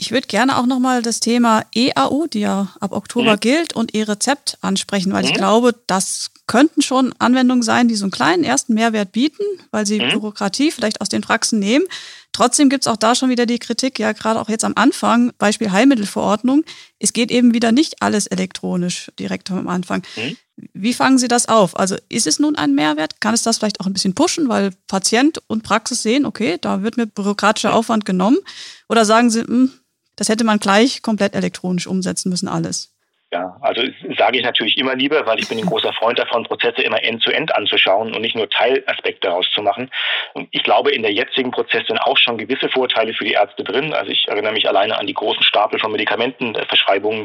[0.02, 3.40] Ich würde gerne auch nochmal das Thema EAU, die ja ab Oktober mhm.
[3.42, 5.28] gilt, und E-Rezept ansprechen, weil mhm.
[5.28, 9.86] ich glaube, das könnten schon Anwendungen sein, die so einen kleinen ersten Mehrwert bieten, weil
[9.86, 10.12] sie mhm.
[10.12, 11.84] Bürokratie vielleicht aus den Praxen nehmen.
[12.32, 15.34] Trotzdem gibt es auch da schon wieder die Kritik, ja gerade auch jetzt am Anfang,
[15.38, 16.64] Beispiel Heilmittelverordnung,
[17.00, 20.04] es geht eben wieder nicht alles elektronisch direkt am Anfang.
[20.16, 20.38] Mhm.
[20.74, 21.78] Wie fangen Sie das auf?
[21.78, 23.20] Also ist es nun ein Mehrwert?
[23.20, 26.84] Kann es das vielleicht auch ein bisschen pushen, weil Patient und Praxis sehen, okay, da
[26.84, 28.38] wird mir bürokratischer Aufwand genommen?
[28.88, 29.72] Oder sagen Sie, mh, hm,
[30.20, 32.92] das hätte man gleich komplett elektronisch umsetzen müssen, alles.
[33.32, 33.84] Ja, also
[34.18, 37.52] sage ich natürlich immer lieber, weil ich bin ein großer Freund davon, Prozesse immer end-zu-end
[37.52, 39.92] -end anzuschauen und nicht nur Teilaspekte daraus zu machen.
[40.34, 43.64] Und ich glaube, in der jetzigen Prozess sind auch schon gewisse Vorteile für die Ärzte
[43.64, 43.94] drin.
[43.94, 46.66] Also ich erinnere mich alleine an die großen Stapel von Medikamenten, äh,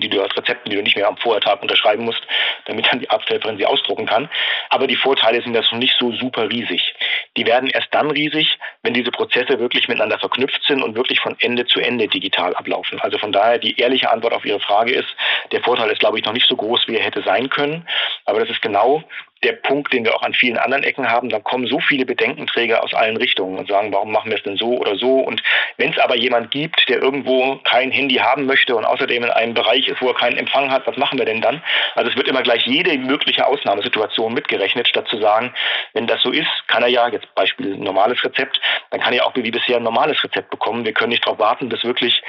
[0.01, 2.21] die du als Rezepten, die du nicht mehr am Vortag unterschreiben musst,
[2.67, 4.29] damit dann die Arzthelferin sie ausdrucken kann.
[4.69, 6.95] Aber die Vorteile sind das nicht so super riesig.
[7.39, 11.35] Die werden erst dann riesig, wenn diese Prozesse wirklich miteinander verknüpft sind und wirklich von
[11.41, 13.01] Ende zu Ende digital ablaufen.
[13.01, 15.09] Also von daher die ehrliche Antwort auf Ihre Frage ist,
[15.51, 17.87] der Vorteil ist, glaube ich, noch nicht so groß, wie er hätte sein können.
[18.27, 19.03] Aber das ist genau
[19.45, 21.29] der Punkt, den wir auch an vielen anderen Ecken haben.
[21.29, 24.57] Da kommen so viele Bedenkenträger aus allen Richtungen und sagen, warum machen wir es denn
[24.57, 25.19] so oder so?
[25.19, 25.43] Und
[25.77, 29.55] wenn es aber jemand gibt, der irgendwo kein Handy haben möchte und außerdem in einem
[29.55, 31.63] Bereich ist, wo er keinen Empfang hat, was machen wir denn dann?
[31.95, 35.53] Also es wird immer gleich jede mögliche Ausnahmesituation mitgerechnet, statt zu sagen,
[35.93, 39.35] wenn das so ist, kann er ja, jetzt Beispiel normales Rezept, dann kann er auch
[39.37, 40.85] wie bisher ein normales Rezept bekommen.
[40.85, 42.23] Wir können nicht darauf warten, bis wirklich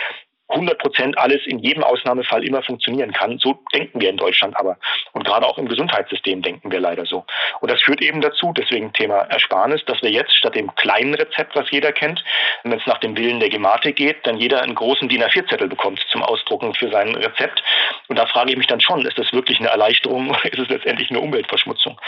[0.48, 3.40] 100 Prozent alles in jedem Ausnahmefall immer funktionieren kann.
[3.40, 4.78] So denken wir in Deutschland aber.
[5.14, 7.26] Und gerade auch im Gesundheitssystem denken wir leider so.
[7.62, 11.56] Und das führt eben dazu, deswegen Thema Ersparnis, dass wir jetzt statt dem kleinen Rezept,
[11.56, 12.24] was jeder kennt,
[12.64, 16.00] wenn es nach dem Willen der Gematik geht, dann jeder einen großen DIN A4-Zettel bekommt
[16.12, 17.64] zum Ausdrucken für sein Rezept.
[18.08, 20.70] Und da frage ich mich dann schon, ist das wirklich eine Erleichterung oder ist es
[20.70, 22.00] letztendlich eine Umweltverschmutzung?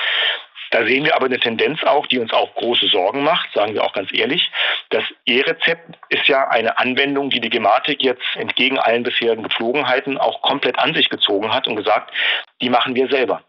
[0.72, 3.84] Da sehen wir aber eine Tendenz auch, die uns auch große Sorgen macht, sagen wir
[3.84, 4.52] auch ganz ehrlich.
[4.90, 10.42] Das E-Rezept ist ja eine Anwendung, die die Gematik jetzt entgegen allen bisherigen Gepflogenheiten auch
[10.42, 12.14] komplett an sich gezogen hat und gesagt,
[12.62, 13.42] die machen wir selber.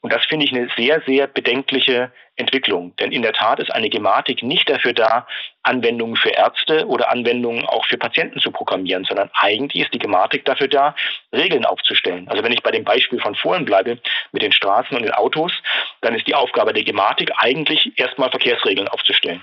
[0.00, 2.94] Und das finde ich eine sehr, sehr bedenkliche Entwicklung.
[2.96, 5.26] Denn in der Tat ist eine Gematik nicht dafür da,
[5.64, 10.44] Anwendungen für Ärzte oder Anwendungen auch für Patienten zu programmieren, sondern eigentlich ist die Gematik
[10.44, 10.94] dafür da,
[11.32, 12.28] Regeln aufzustellen.
[12.28, 13.98] Also wenn ich bei dem Beispiel von vorhin bleibe
[14.32, 15.52] mit den Straßen und den Autos,
[16.00, 19.42] dann ist die Aufgabe der Gematik eigentlich erstmal Verkehrsregeln aufzustellen.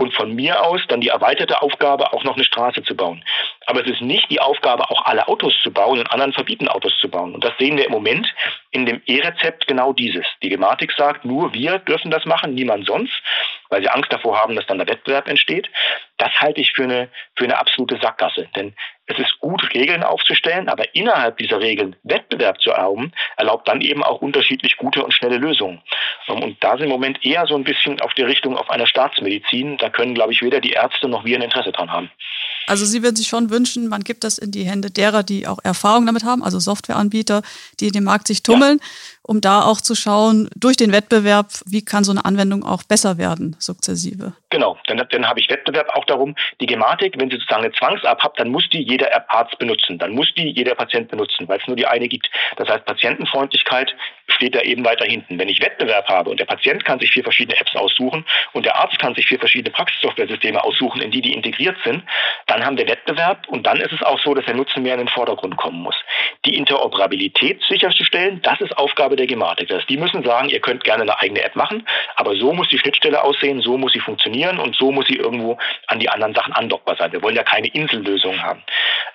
[0.00, 3.22] Und von mir aus dann die erweiterte Aufgabe, auch noch eine Straße zu bauen.
[3.66, 6.96] Aber es ist nicht die Aufgabe, auch alle Autos zu bauen und anderen verbieten, Autos
[6.98, 7.34] zu bauen.
[7.34, 8.26] Und das sehen wir im Moment
[8.70, 10.24] in dem E-Rezept genau dieses.
[10.42, 13.12] Die Gematik sagt, nur wir dürfen das machen, niemand sonst
[13.70, 15.70] weil sie Angst davor haben, dass dann der Wettbewerb entsteht.
[16.20, 18.46] Das halte ich für eine, für eine absolute Sackgasse.
[18.54, 18.74] Denn
[19.06, 24.04] es ist gut, Regeln aufzustellen, aber innerhalb dieser Regeln Wettbewerb zu erlauben, erlaubt dann eben
[24.04, 25.80] auch unterschiedlich gute und schnelle Lösungen.
[26.28, 29.78] Und da sind im Moment eher so ein bisschen auf die Richtung auf einer Staatsmedizin.
[29.78, 32.10] Da können, glaube ich, weder die Ärzte noch wir ein Interesse dran haben.
[32.66, 35.58] Also Sie würden sich schon wünschen, man gibt das in die Hände derer, die auch
[35.64, 37.42] Erfahrung damit haben, also Softwareanbieter,
[37.80, 38.86] die in dem Markt sich tummeln, ja.
[39.22, 43.18] um da auch zu schauen, durch den Wettbewerb, wie kann so eine Anwendung auch besser
[43.18, 44.34] werden, sukzessive.
[44.50, 48.22] Genau, dann, dann habe ich Wettbewerb auch darum, die Gematik, wenn Sie sozusagen eine Zwangsapp
[48.22, 51.66] habt, dann muss die jeder Arzt benutzen, dann muss die jeder Patient benutzen, weil es
[51.66, 52.30] nur die eine gibt.
[52.56, 53.94] Das heißt, Patientenfreundlichkeit
[54.40, 55.38] steht da eben weiter hinten.
[55.38, 58.24] Wenn ich Wettbewerb habe und der Patient kann sich vier verschiedene Apps aussuchen
[58.54, 62.02] und der Arzt kann sich vier verschiedene Praxissoftware-Systeme aussuchen, in die die integriert sind,
[62.46, 65.00] dann haben wir Wettbewerb und dann ist es auch so, dass der Nutzen mehr in
[65.00, 65.96] den Vordergrund kommen muss.
[66.46, 69.68] Die Interoperabilität sicherzustellen, das ist Aufgabe der Gematik.
[69.68, 72.68] Das heißt, die müssen sagen, ihr könnt gerne eine eigene App machen, aber so muss
[72.68, 76.34] die Schnittstelle aussehen, so muss sie funktionieren und so muss sie irgendwo an die anderen
[76.34, 77.12] Sachen andockbar sein.
[77.12, 78.62] Wir wollen ja keine Insellösung haben.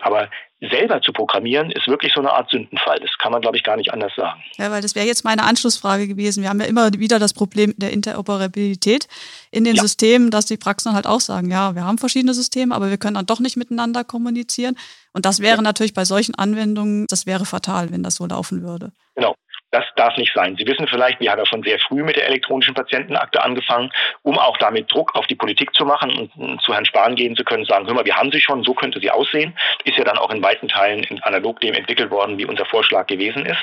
[0.02, 0.30] Aber
[0.62, 3.00] selber zu programmieren, ist wirklich so eine Art Sündenfall.
[3.00, 4.42] Das kann man, glaube ich, gar nicht anders sagen.
[4.58, 6.42] Ja, weil das wäre jetzt meine Anschlussfrage gewesen.
[6.42, 9.08] Wir haben ja immer wieder das Problem der Interoperabilität
[9.52, 9.82] in den ja.
[9.82, 13.16] Systemen, dass die Praxen halt auch sagen, ja, wir haben verschiedene Systeme, aber wir können
[13.16, 14.78] dann doch nicht miteinander kommunizieren.
[15.14, 15.62] Und das wäre ja.
[15.62, 18.92] natürlich bei solchen Anwendungen, das wäre fatal, wenn das so laufen würde.
[19.16, 19.36] Genau.
[19.76, 20.56] Das darf nicht sein.
[20.58, 23.92] Sie wissen vielleicht, wir haben ja schon sehr früh mit der elektronischen Patientenakte angefangen,
[24.24, 27.44] um auch damit Druck auf die Politik zu machen und zu Herrn Spahn gehen zu
[27.44, 29.54] können, sagen, hör mal, wir haben sie schon, so könnte sie aussehen.
[29.84, 33.46] Ist ja dann auch in weiten Teilen analog dem entwickelt worden, wie unser Vorschlag gewesen
[33.46, 33.60] ist.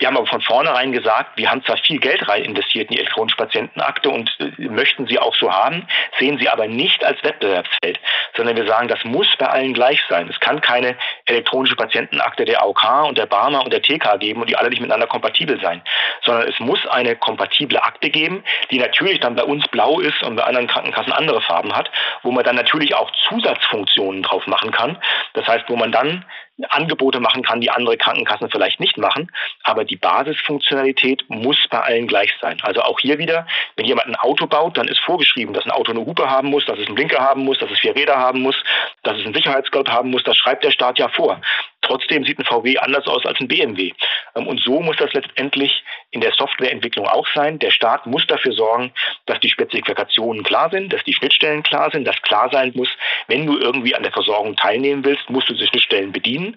[0.00, 2.98] Wir haben aber von vornherein gesagt, wir haben zwar viel Geld rein investiert in die
[2.98, 5.86] elektronische Patientenakte und äh, möchten sie auch so haben,
[6.18, 8.00] sehen sie aber nicht als Wettbewerbsfeld,
[8.36, 10.28] sondern wir sagen, das muss bei allen gleich sein.
[10.28, 14.50] Es kann keine elektronische Patientenakte der AOK und der Barmer und der TK geben und
[14.50, 15.82] die alle nicht miteinander kompatibel kompatibel sein,
[16.24, 20.36] sondern es muss eine kompatible Akte geben, die natürlich dann bei uns blau ist und
[20.36, 21.90] bei anderen Krankenkassen andere Farben hat,
[22.22, 24.98] wo man dann natürlich auch Zusatzfunktionen drauf machen kann.
[25.34, 26.24] Das heißt, wo man dann
[26.68, 29.30] Angebote machen kann, die andere Krankenkassen vielleicht nicht machen.
[29.64, 32.58] Aber die Basisfunktionalität muss bei allen gleich sein.
[32.62, 35.90] Also auch hier wieder, wenn jemand ein Auto baut, dann ist vorgeschrieben, dass ein Auto
[35.90, 38.40] eine Hupe haben muss, dass es einen Blinker haben muss, dass es vier Räder haben
[38.40, 38.56] muss,
[39.02, 40.22] dass es einen Sicherheitsgurt haben muss.
[40.22, 41.40] Das schreibt der Staat ja vor.
[41.84, 43.92] Trotzdem sieht ein VW anders aus als ein BMW.
[44.34, 47.58] Ähm, und so muss das letztendlich in der Softwareentwicklung auch sein.
[47.58, 48.92] Der Staat muss dafür sorgen,
[49.26, 52.88] dass die Spezifikationen klar sind, dass die Schnittstellen klar sind, dass klar sein muss,
[53.28, 56.56] wenn du irgendwie an der Versorgung teilnehmen willst, musst du diese Schnittstellen bedienen.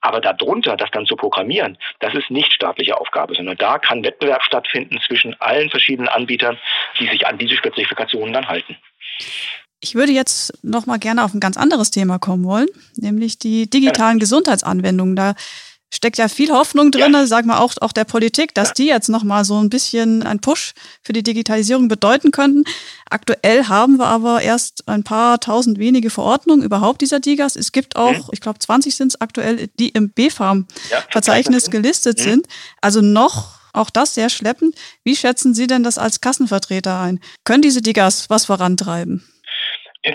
[0.00, 4.42] Aber darunter, das dann zu programmieren, das ist nicht staatliche Aufgabe, sondern da kann Wettbewerb
[4.42, 6.58] stattfinden zwischen allen verschiedenen Anbietern,
[7.00, 8.76] die sich an diese Spezifikationen dann halten.
[9.80, 13.68] Ich würde jetzt noch mal gerne auf ein ganz anderes Thema kommen wollen, nämlich die
[13.68, 14.20] digitalen ja.
[14.20, 15.16] Gesundheitsanwendungen.
[15.16, 15.34] Da
[15.92, 17.26] steckt ja viel Hoffnung drin, ja.
[17.26, 18.74] sagen wir auch, auch der Politik, dass ja.
[18.74, 22.64] die jetzt noch mal so ein bisschen einen Push für die Digitalisierung bedeuten könnten.
[23.08, 27.56] Aktuell haben wir aber erst ein paar tausend wenige Verordnungen überhaupt dieser Digas.
[27.56, 28.30] Es gibt auch, mhm.
[28.32, 32.22] ich glaube 20 sind es aktuell, die im BfArM-Verzeichnis gelistet mhm.
[32.22, 32.46] sind.
[32.80, 34.74] Also noch auch das sehr schleppend.
[35.04, 37.20] Wie schätzen Sie denn das als Kassenvertreter ein?
[37.44, 39.22] Können diese Digas was vorantreiben?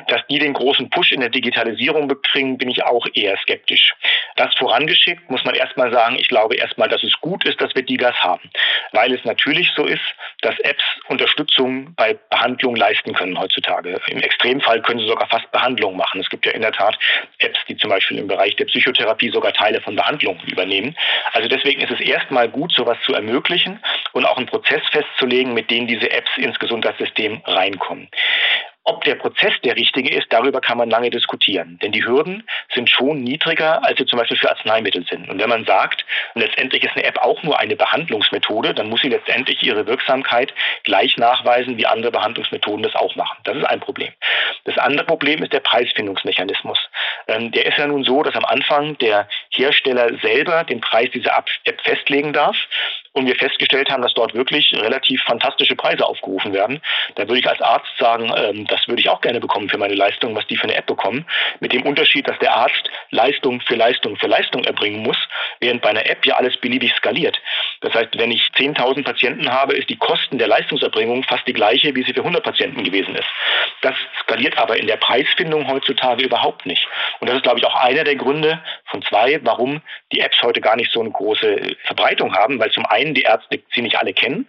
[0.08, 3.94] Dass die den großen Push in der Digitalisierung bekriegen, bin ich auch eher skeptisch.
[4.36, 7.84] Das vorangeschickt muss man erstmal sagen, ich glaube erstmal, dass es gut ist, dass wir
[7.84, 8.50] DIGAS haben,
[8.92, 10.02] weil es natürlich so ist,
[10.42, 14.00] dass Apps Unterstützung bei Behandlung leisten können heutzutage.
[14.08, 16.22] Im Extremfall können sie sogar fast Behandlungen machen.
[16.22, 16.98] Es gibt ja in der Tat
[17.40, 20.96] Apps, die zum Beispiel im Bereich der Psychotherapie sogar Teile von Behandlungen übernehmen.
[21.34, 23.80] Also deswegen ist es erstmal gut, sowas zu ermöglichen
[24.14, 28.10] und auch einen Prozess festzulegen, mit dem diese Apps ins Gesundheitssystem reinkommen.
[28.84, 31.78] Ob der Prozess der richtige ist, darüber kann man lange diskutieren.
[31.84, 35.30] Denn die Hürden sind schon niedriger, als sie zum Beispiel für Arzneimittel sind.
[35.30, 39.10] Und wenn man sagt, letztendlich ist eine App auch nur eine Behandlungsmethode, dann muss sie
[39.10, 40.52] letztendlich ihre Wirksamkeit
[40.84, 43.38] gleich nachweisen, wie andere Behandlungsmethoden das auch machen.
[43.44, 44.12] Das ist ein Problem.
[44.64, 46.80] Das andere Problem ist der Preisfindungsmechanismus.
[47.28, 51.38] Ähm, der ist ja nun so, dass am Anfang der Hersteller selber den Preis dieser
[51.38, 52.58] App festlegen darf
[53.14, 56.82] und wir festgestellt haben, dass dort wirklich relativ fantastische Preise aufgerufen werden.
[57.16, 59.96] Da würde ich als Arzt sagen, ähm, das würde ich auch gerne bekommen für meine
[59.96, 61.26] Leistung, was die für eine App bekommen.
[61.60, 65.18] Mit dem Unterschied, dass der Arzt Leistung für Leistung für Leistung erbringen muss,
[65.60, 67.40] während bei einer App ja alles beliebig skaliert.
[67.82, 71.94] Das heißt, wenn ich 10.000 Patienten habe, ist die Kosten der Leistungserbringung fast die gleiche,
[71.96, 73.28] wie sie für 100 Patienten gewesen ist.
[73.82, 76.88] Das skaliert aber in der Preisfindung heutzutage überhaupt nicht.
[77.20, 80.62] Und das ist, glaube ich, auch einer der Gründe von zwei, warum die Apps heute
[80.62, 84.14] gar nicht so eine große Verbreitung haben, weil zum einen die Ärzte sie nicht alle
[84.14, 84.48] kennen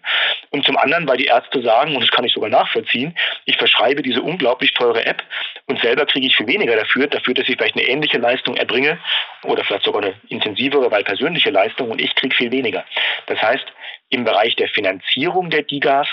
[0.51, 4.03] und zum anderen, weil die Ärzte sagen, und das kann ich sogar nachvollziehen, ich verschreibe
[4.03, 5.23] diese unglaublich teure App
[5.67, 8.99] und selber kriege ich viel weniger dafür, dafür, dass ich vielleicht eine ähnliche Leistung erbringe
[9.45, 12.85] oder vielleicht sogar eine intensivere, weil persönliche Leistung und ich kriege viel weniger.
[13.27, 13.65] Das heißt,
[14.11, 16.07] im Bereich der Finanzierung der DIGAs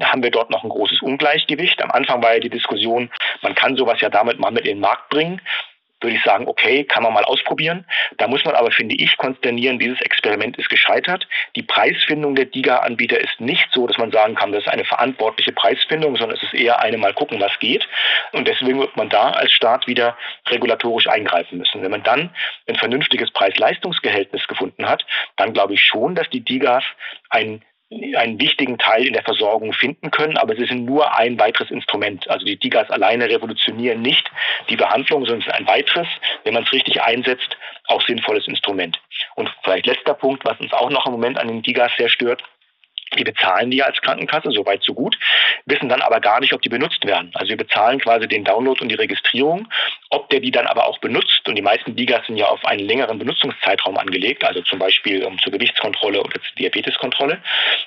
[0.00, 1.82] haben wir dort noch ein großes Ungleichgewicht.
[1.82, 3.10] Am Anfang war ja die Diskussion,
[3.42, 5.40] man kann sowas ja damit mal mit in den Markt bringen
[6.00, 7.84] würde ich sagen, okay, kann man mal ausprobieren.
[8.16, 11.26] Da muss man aber, finde ich, konsternieren, dieses Experiment ist gescheitert.
[11.56, 15.52] Die Preisfindung der DIGA-Anbieter ist nicht so, dass man sagen kann, das ist eine verantwortliche
[15.52, 17.86] Preisfindung, sondern es ist eher eine mal gucken, was geht.
[18.32, 20.16] Und deswegen wird man da als Staat wieder
[20.48, 21.82] regulatorisch eingreifen müssen.
[21.82, 22.30] Wenn man dann
[22.66, 25.04] ein vernünftiges Preis-Leistungs-Gehältnis gefunden hat,
[25.36, 26.84] dann glaube ich schon, dass die DIGAs
[27.30, 31.70] ein einen wichtigen Teil in der Versorgung finden können, aber sie sind nur ein weiteres
[31.70, 32.28] Instrument.
[32.30, 34.30] Also die DIGAs alleine revolutionieren nicht
[34.68, 36.06] die Behandlung, sondern ist ein weiteres,
[36.44, 39.00] wenn man es richtig einsetzt, auch sinnvolles Instrument.
[39.34, 42.44] Und vielleicht letzter Punkt, was uns auch noch im Moment an den DIGAs sehr stört,
[43.18, 45.18] die bezahlen die als Krankenkasse, soweit so gut,
[45.66, 47.30] wissen dann aber gar nicht, ob die benutzt werden.
[47.34, 49.68] Also wir bezahlen quasi den Download und die Registrierung,
[50.10, 51.48] ob der die dann aber auch benutzt.
[51.48, 55.38] Und die meisten Digas sind ja auf einen längeren Benutzungszeitraum angelegt, also zum Beispiel um,
[55.38, 57.38] zur Gewichtskontrolle oder zur Diabeteskontrolle.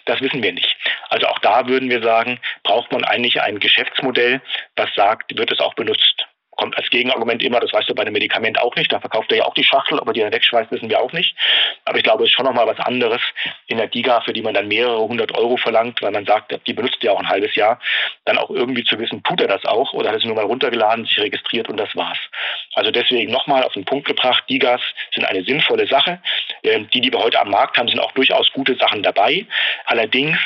[0.06, 0.76] Das wissen wir nicht.
[1.10, 4.42] Also auch da würden wir sagen, braucht man eigentlich ein Geschäftsmodell,
[4.76, 8.13] was sagt, wird es auch benutzt kommt als Gegenargument immer, das weißt du bei einem
[8.13, 10.72] Medikament auch nicht, da verkauft er ja auch die Schachtel, ob er die dann wegschmeißt,
[10.72, 11.36] wissen wir auch nicht.
[11.86, 13.22] Aber ich glaube, es ist schon nochmal was anderes
[13.68, 16.74] in der DIGA, für die man dann mehrere hundert Euro verlangt, weil man sagt, die
[16.74, 17.80] benutzt ja auch ein halbes Jahr,
[18.26, 21.06] dann auch irgendwie zu wissen, tut er das auch oder hat es nur mal runtergeladen,
[21.06, 22.20] sich registriert und das war's.
[22.74, 24.82] Also deswegen nochmal auf den Punkt gebracht, DIGAs
[25.13, 26.20] sind eine sinnvolle Sache.
[26.63, 29.46] Ähm, die, die wir heute am Markt haben, sind auch durchaus gute Sachen dabei.
[29.86, 30.38] Allerdings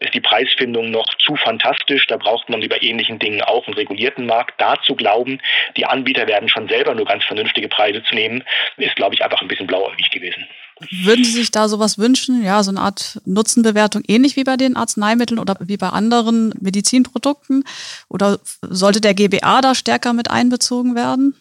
[0.00, 2.06] ist die Preisfindung noch zu fantastisch.
[2.06, 4.60] Da braucht man über ähnlichen Dingen auch einen regulierten Markt.
[4.60, 5.40] Da zu glauben,
[5.76, 8.42] die Anbieter werden schon selber nur ganz vernünftige Preise zu nehmen,
[8.76, 10.46] ist, glaube ich, einfach ein bisschen blauäugig gewesen.
[10.90, 12.42] Würden Sie sich da sowas wünschen?
[12.42, 17.64] Ja, so eine Art Nutzenbewertung, ähnlich wie bei den Arzneimitteln oder wie bei anderen Medizinprodukten?
[18.08, 21.36] Oder sollte der GBA da stärker mit einbezogen werden?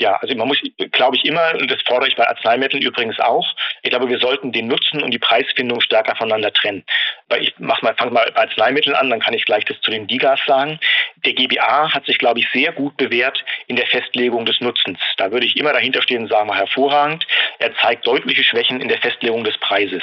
[0.00, 0.58] Ja, also man muss,
[0.92, 3.46] glaube ich, immer, und das fordere ich bei Arzneimitteln übrigens auch,
[3.82, 6.84] ich glaube, wir sollten den Nutzen und die Preisfindung stärker voneinander trennen.
[7.28, 9.90] Weil ich mach mal, fange mal bei Arzneimitteln an, dann kann ich gleich das zu
[9.90, 10.80] den Digas sagen.
[11.26, 14.98] Der GBA hat sich, glaube ich, sehr gut bewährt in der Festlegung des Nutzens.
[15.18, 17.26] Da würde ich immer dahinter stehen und sagen, hervorragend.
[17.58, 20.02] Er zeigt deutliche Schwächen in der Festlegung des Preises.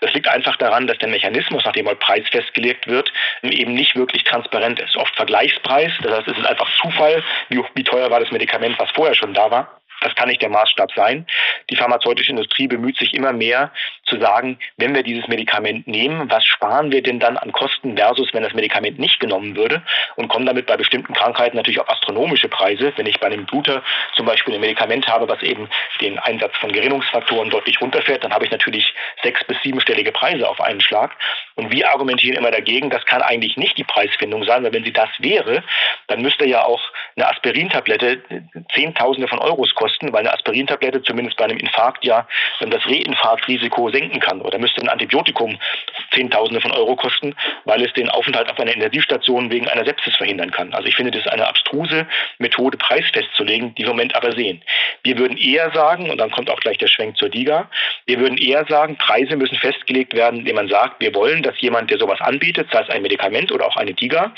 [0.00, 4.24] Das liegt einfach daran, dass der Mechanismus, nachdem mal Preis festgelegt wird, eben nicht wirklich
[4.24, 4.96] transparent ist.
[4.96, 8.90] Oft Vergleichspreis, das heißt, es ist einfach Zufall, wie, wie teuer war das Medikament, was
[8.90, 9.79] vorher schon da war.
[10.00, 11.26] Das kann nicht der Maßstab sein.
[11.68, 13.70] Die pharmazeutische Industrie bemüht sich immer mehr
[14.06, 18.32] zu sagen, wenn wir dieses Medikament nehmen, was sparen wir denn dann an Kosten versus
[18.32, 19.82] wenn das Medikament nicht genommen würde
[20.16, 22.92] und kommen damit bei bestimmten Krankheiten natürlich auf astronomische Preise.
[22.96, 23.82] Wenn ich bei einem Bluter
[24.14, 25.68] zum Beispiel ein Medikament habe, was eben
[26.00, 30.60] den Einsatz von Gerinnungsfaktoren deutlich runterfährt, dann habe ich natürlich sechs- bis siebenstellige Preise auf
[30.60, 31.12] einen Schlag.
[31.54, 34.92] Und wir argumentieren immer dagegen, das kann eigentlich nicht die Preisfindung sein, weil wenn sie
[34.92, 35.62] das wäre,
[36.06, 36.80] dann müsste ja auch
[37.16, 38.22] eine Aspirintablette
[38.72, 42.26] Zehntausende von Euros kosten kosten, weil eine Aspirintablette zumindest bei einem Infarkt ja
[42.60, 44.40] das Reinfarktrisiko senken kann.
[44.40, 45.58] Oder müsste ein Antibiotikum
[46.12, 50.50] Zehntausende von Euro kosten, weil es den Aufenthalt auf einer Intensivstation wegen einer Sepsis verhindern
[50.50, 50.72] kann.
[50.72, 52.06] Also ich finde das eine abstruse
[52.38, 54.62] Methode, Preis festzulegen, die wir im Moment aber sehen.
[55.02, 57.68] Wir würden eher sagen, und dann kommt auch gleich der Schwenk zur DIGA,
[58.06, 61.90] wir würden eher sagen, Preise müssen festgelegt werden, indem man sagt, wir wollen, dass jemand,
[61.90, 64.32] der sowas anbietet, sei es ein Medikament oder auch eine DIGA,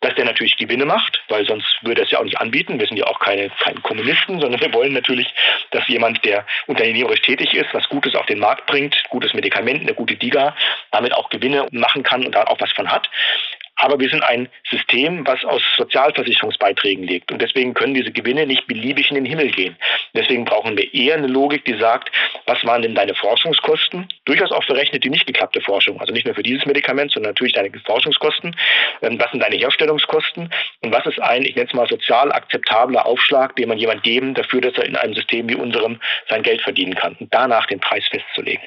[0.00, 2.78] dass der natürlich Gewinne macht, weil sonst würde er es ja auch nicht anbieten.
[2.78, 5.32] Wir sind ja auch keine, keine Kommunisten, sondern wir wollen natürlich,
[5.70, 9.94] dass jemand, der unternehmerisch tätig ist, was Gutes auf den Markt bringt, gutes Medikament, eine
[9.94, 10.56] gute Diga,
[10.90, 13.08] damit auch Gewinne machen kann und da auch was von hat.
[13.76, 17.32] Aber wir sind ein System, was aus Sozialversicherungsbeiträgen lebt.
[17.32, 19.76] Und deswegen können diese Gewinne nicht beliebig in den Himmel gehen.
[20.14, 22.10] Deswegen brauchen wir eher eine Logik, die sagt,
[22.46, 24.08] was waren denn deine Forschungskosten?
[24.26, 26.00] Durchaus auch verrechnet die nicht geklappte Forschung.
[26.00, 28.54] Also nicht nur für dieses Medikament, sondern natürlich deine Forschungskosten.
[29.02, 30.50] Ähm, was sind deine Herstellungskosten?
[30.82, 34.34] Und was ist ein, ich nenne es mal, sozial akzeptabler Aufschlag, den man jemand geben
[34.34, 37.16] dafür, dass er in einem System wie unserem sein Geld verdienen kann?
[37.18, 38.62] Und danach den Preis festzulegen.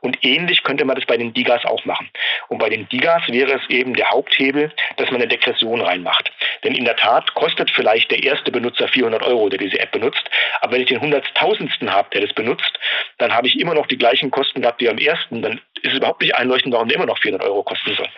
[0.00, 2.10] Und ähnlich könnte man das bei den Digas auch machen.
[2.48, 4.10] Und bei den Digas wäre es eben der
[4.50, 6.30] Haupthebel, dass man eine Degression reinmacht.
[6.64, 10.22] Denn in der Tat kostet vielleicht der erste Benutzer 400 Euro, der diese App benutzt.
[10.60, 12.78] Aber wenn ich den hunderttausendsten habe, der das benutzt,
[13.18, 15.42] dann habe ich immer noch die gleichen Kosten gehabt wie am ersten.
[15.42, 18.08] Dann ist es überhaupt nicht einleuchtend, warum der immer noch 400 Euro kosten soll.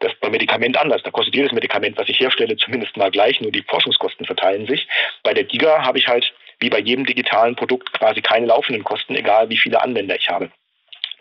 [0.00, 1.02] Das ist beim Medikament anders.
[1.02, 4.86] Da kostet jedes Medikament, was ich herstelle, zumindest mal gleich, nur die Forschungskosten verteilen sich.
[5.22, 9.14] Bei der Giga habe ich halt wie bei jedem digitalen Produkt quasi keine laufenden Kosten,
[9.14, 10.50] egal wie viele Anwender ich habe.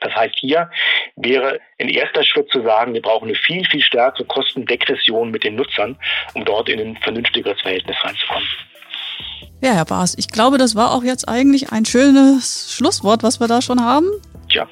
[0.06, 0.70] Das heißt, hier
[1.16, 5.56] wäre in erster Schritt zu sagen, wir brauchen eine viel, viel stärkere Kostendegression mit den
[5.56, 5.98] Nutzern,
[6.36, 8.48] um dort in ein vernünftigeres Verhältnis reinzukommen.
[9.62, 13.48] Ja, Herr Baas, ich glaube, das war auch jetzt eigentlich ein schönes Schlusswort, was wir
[13.48, 14.10] da schon haben.
[14.50, 14.68] Ja.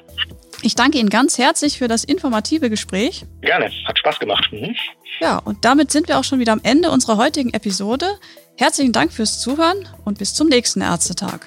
[0.62, 3.24] Ich danke Ihnen ganz herzlich für das informative Gespräch.
[3.40, 4.48] Gerne, hat Spaß gemacht.
[4.52, 4.76] Mhm.
[5.20, 8.06] Ja, und damit sind wir auch schon wieder am Ende unserer heutigen Episode.
[8.56, 11.40] Herzlichen Dank fürs Zuhören und bis zum nächsten Ärztetag.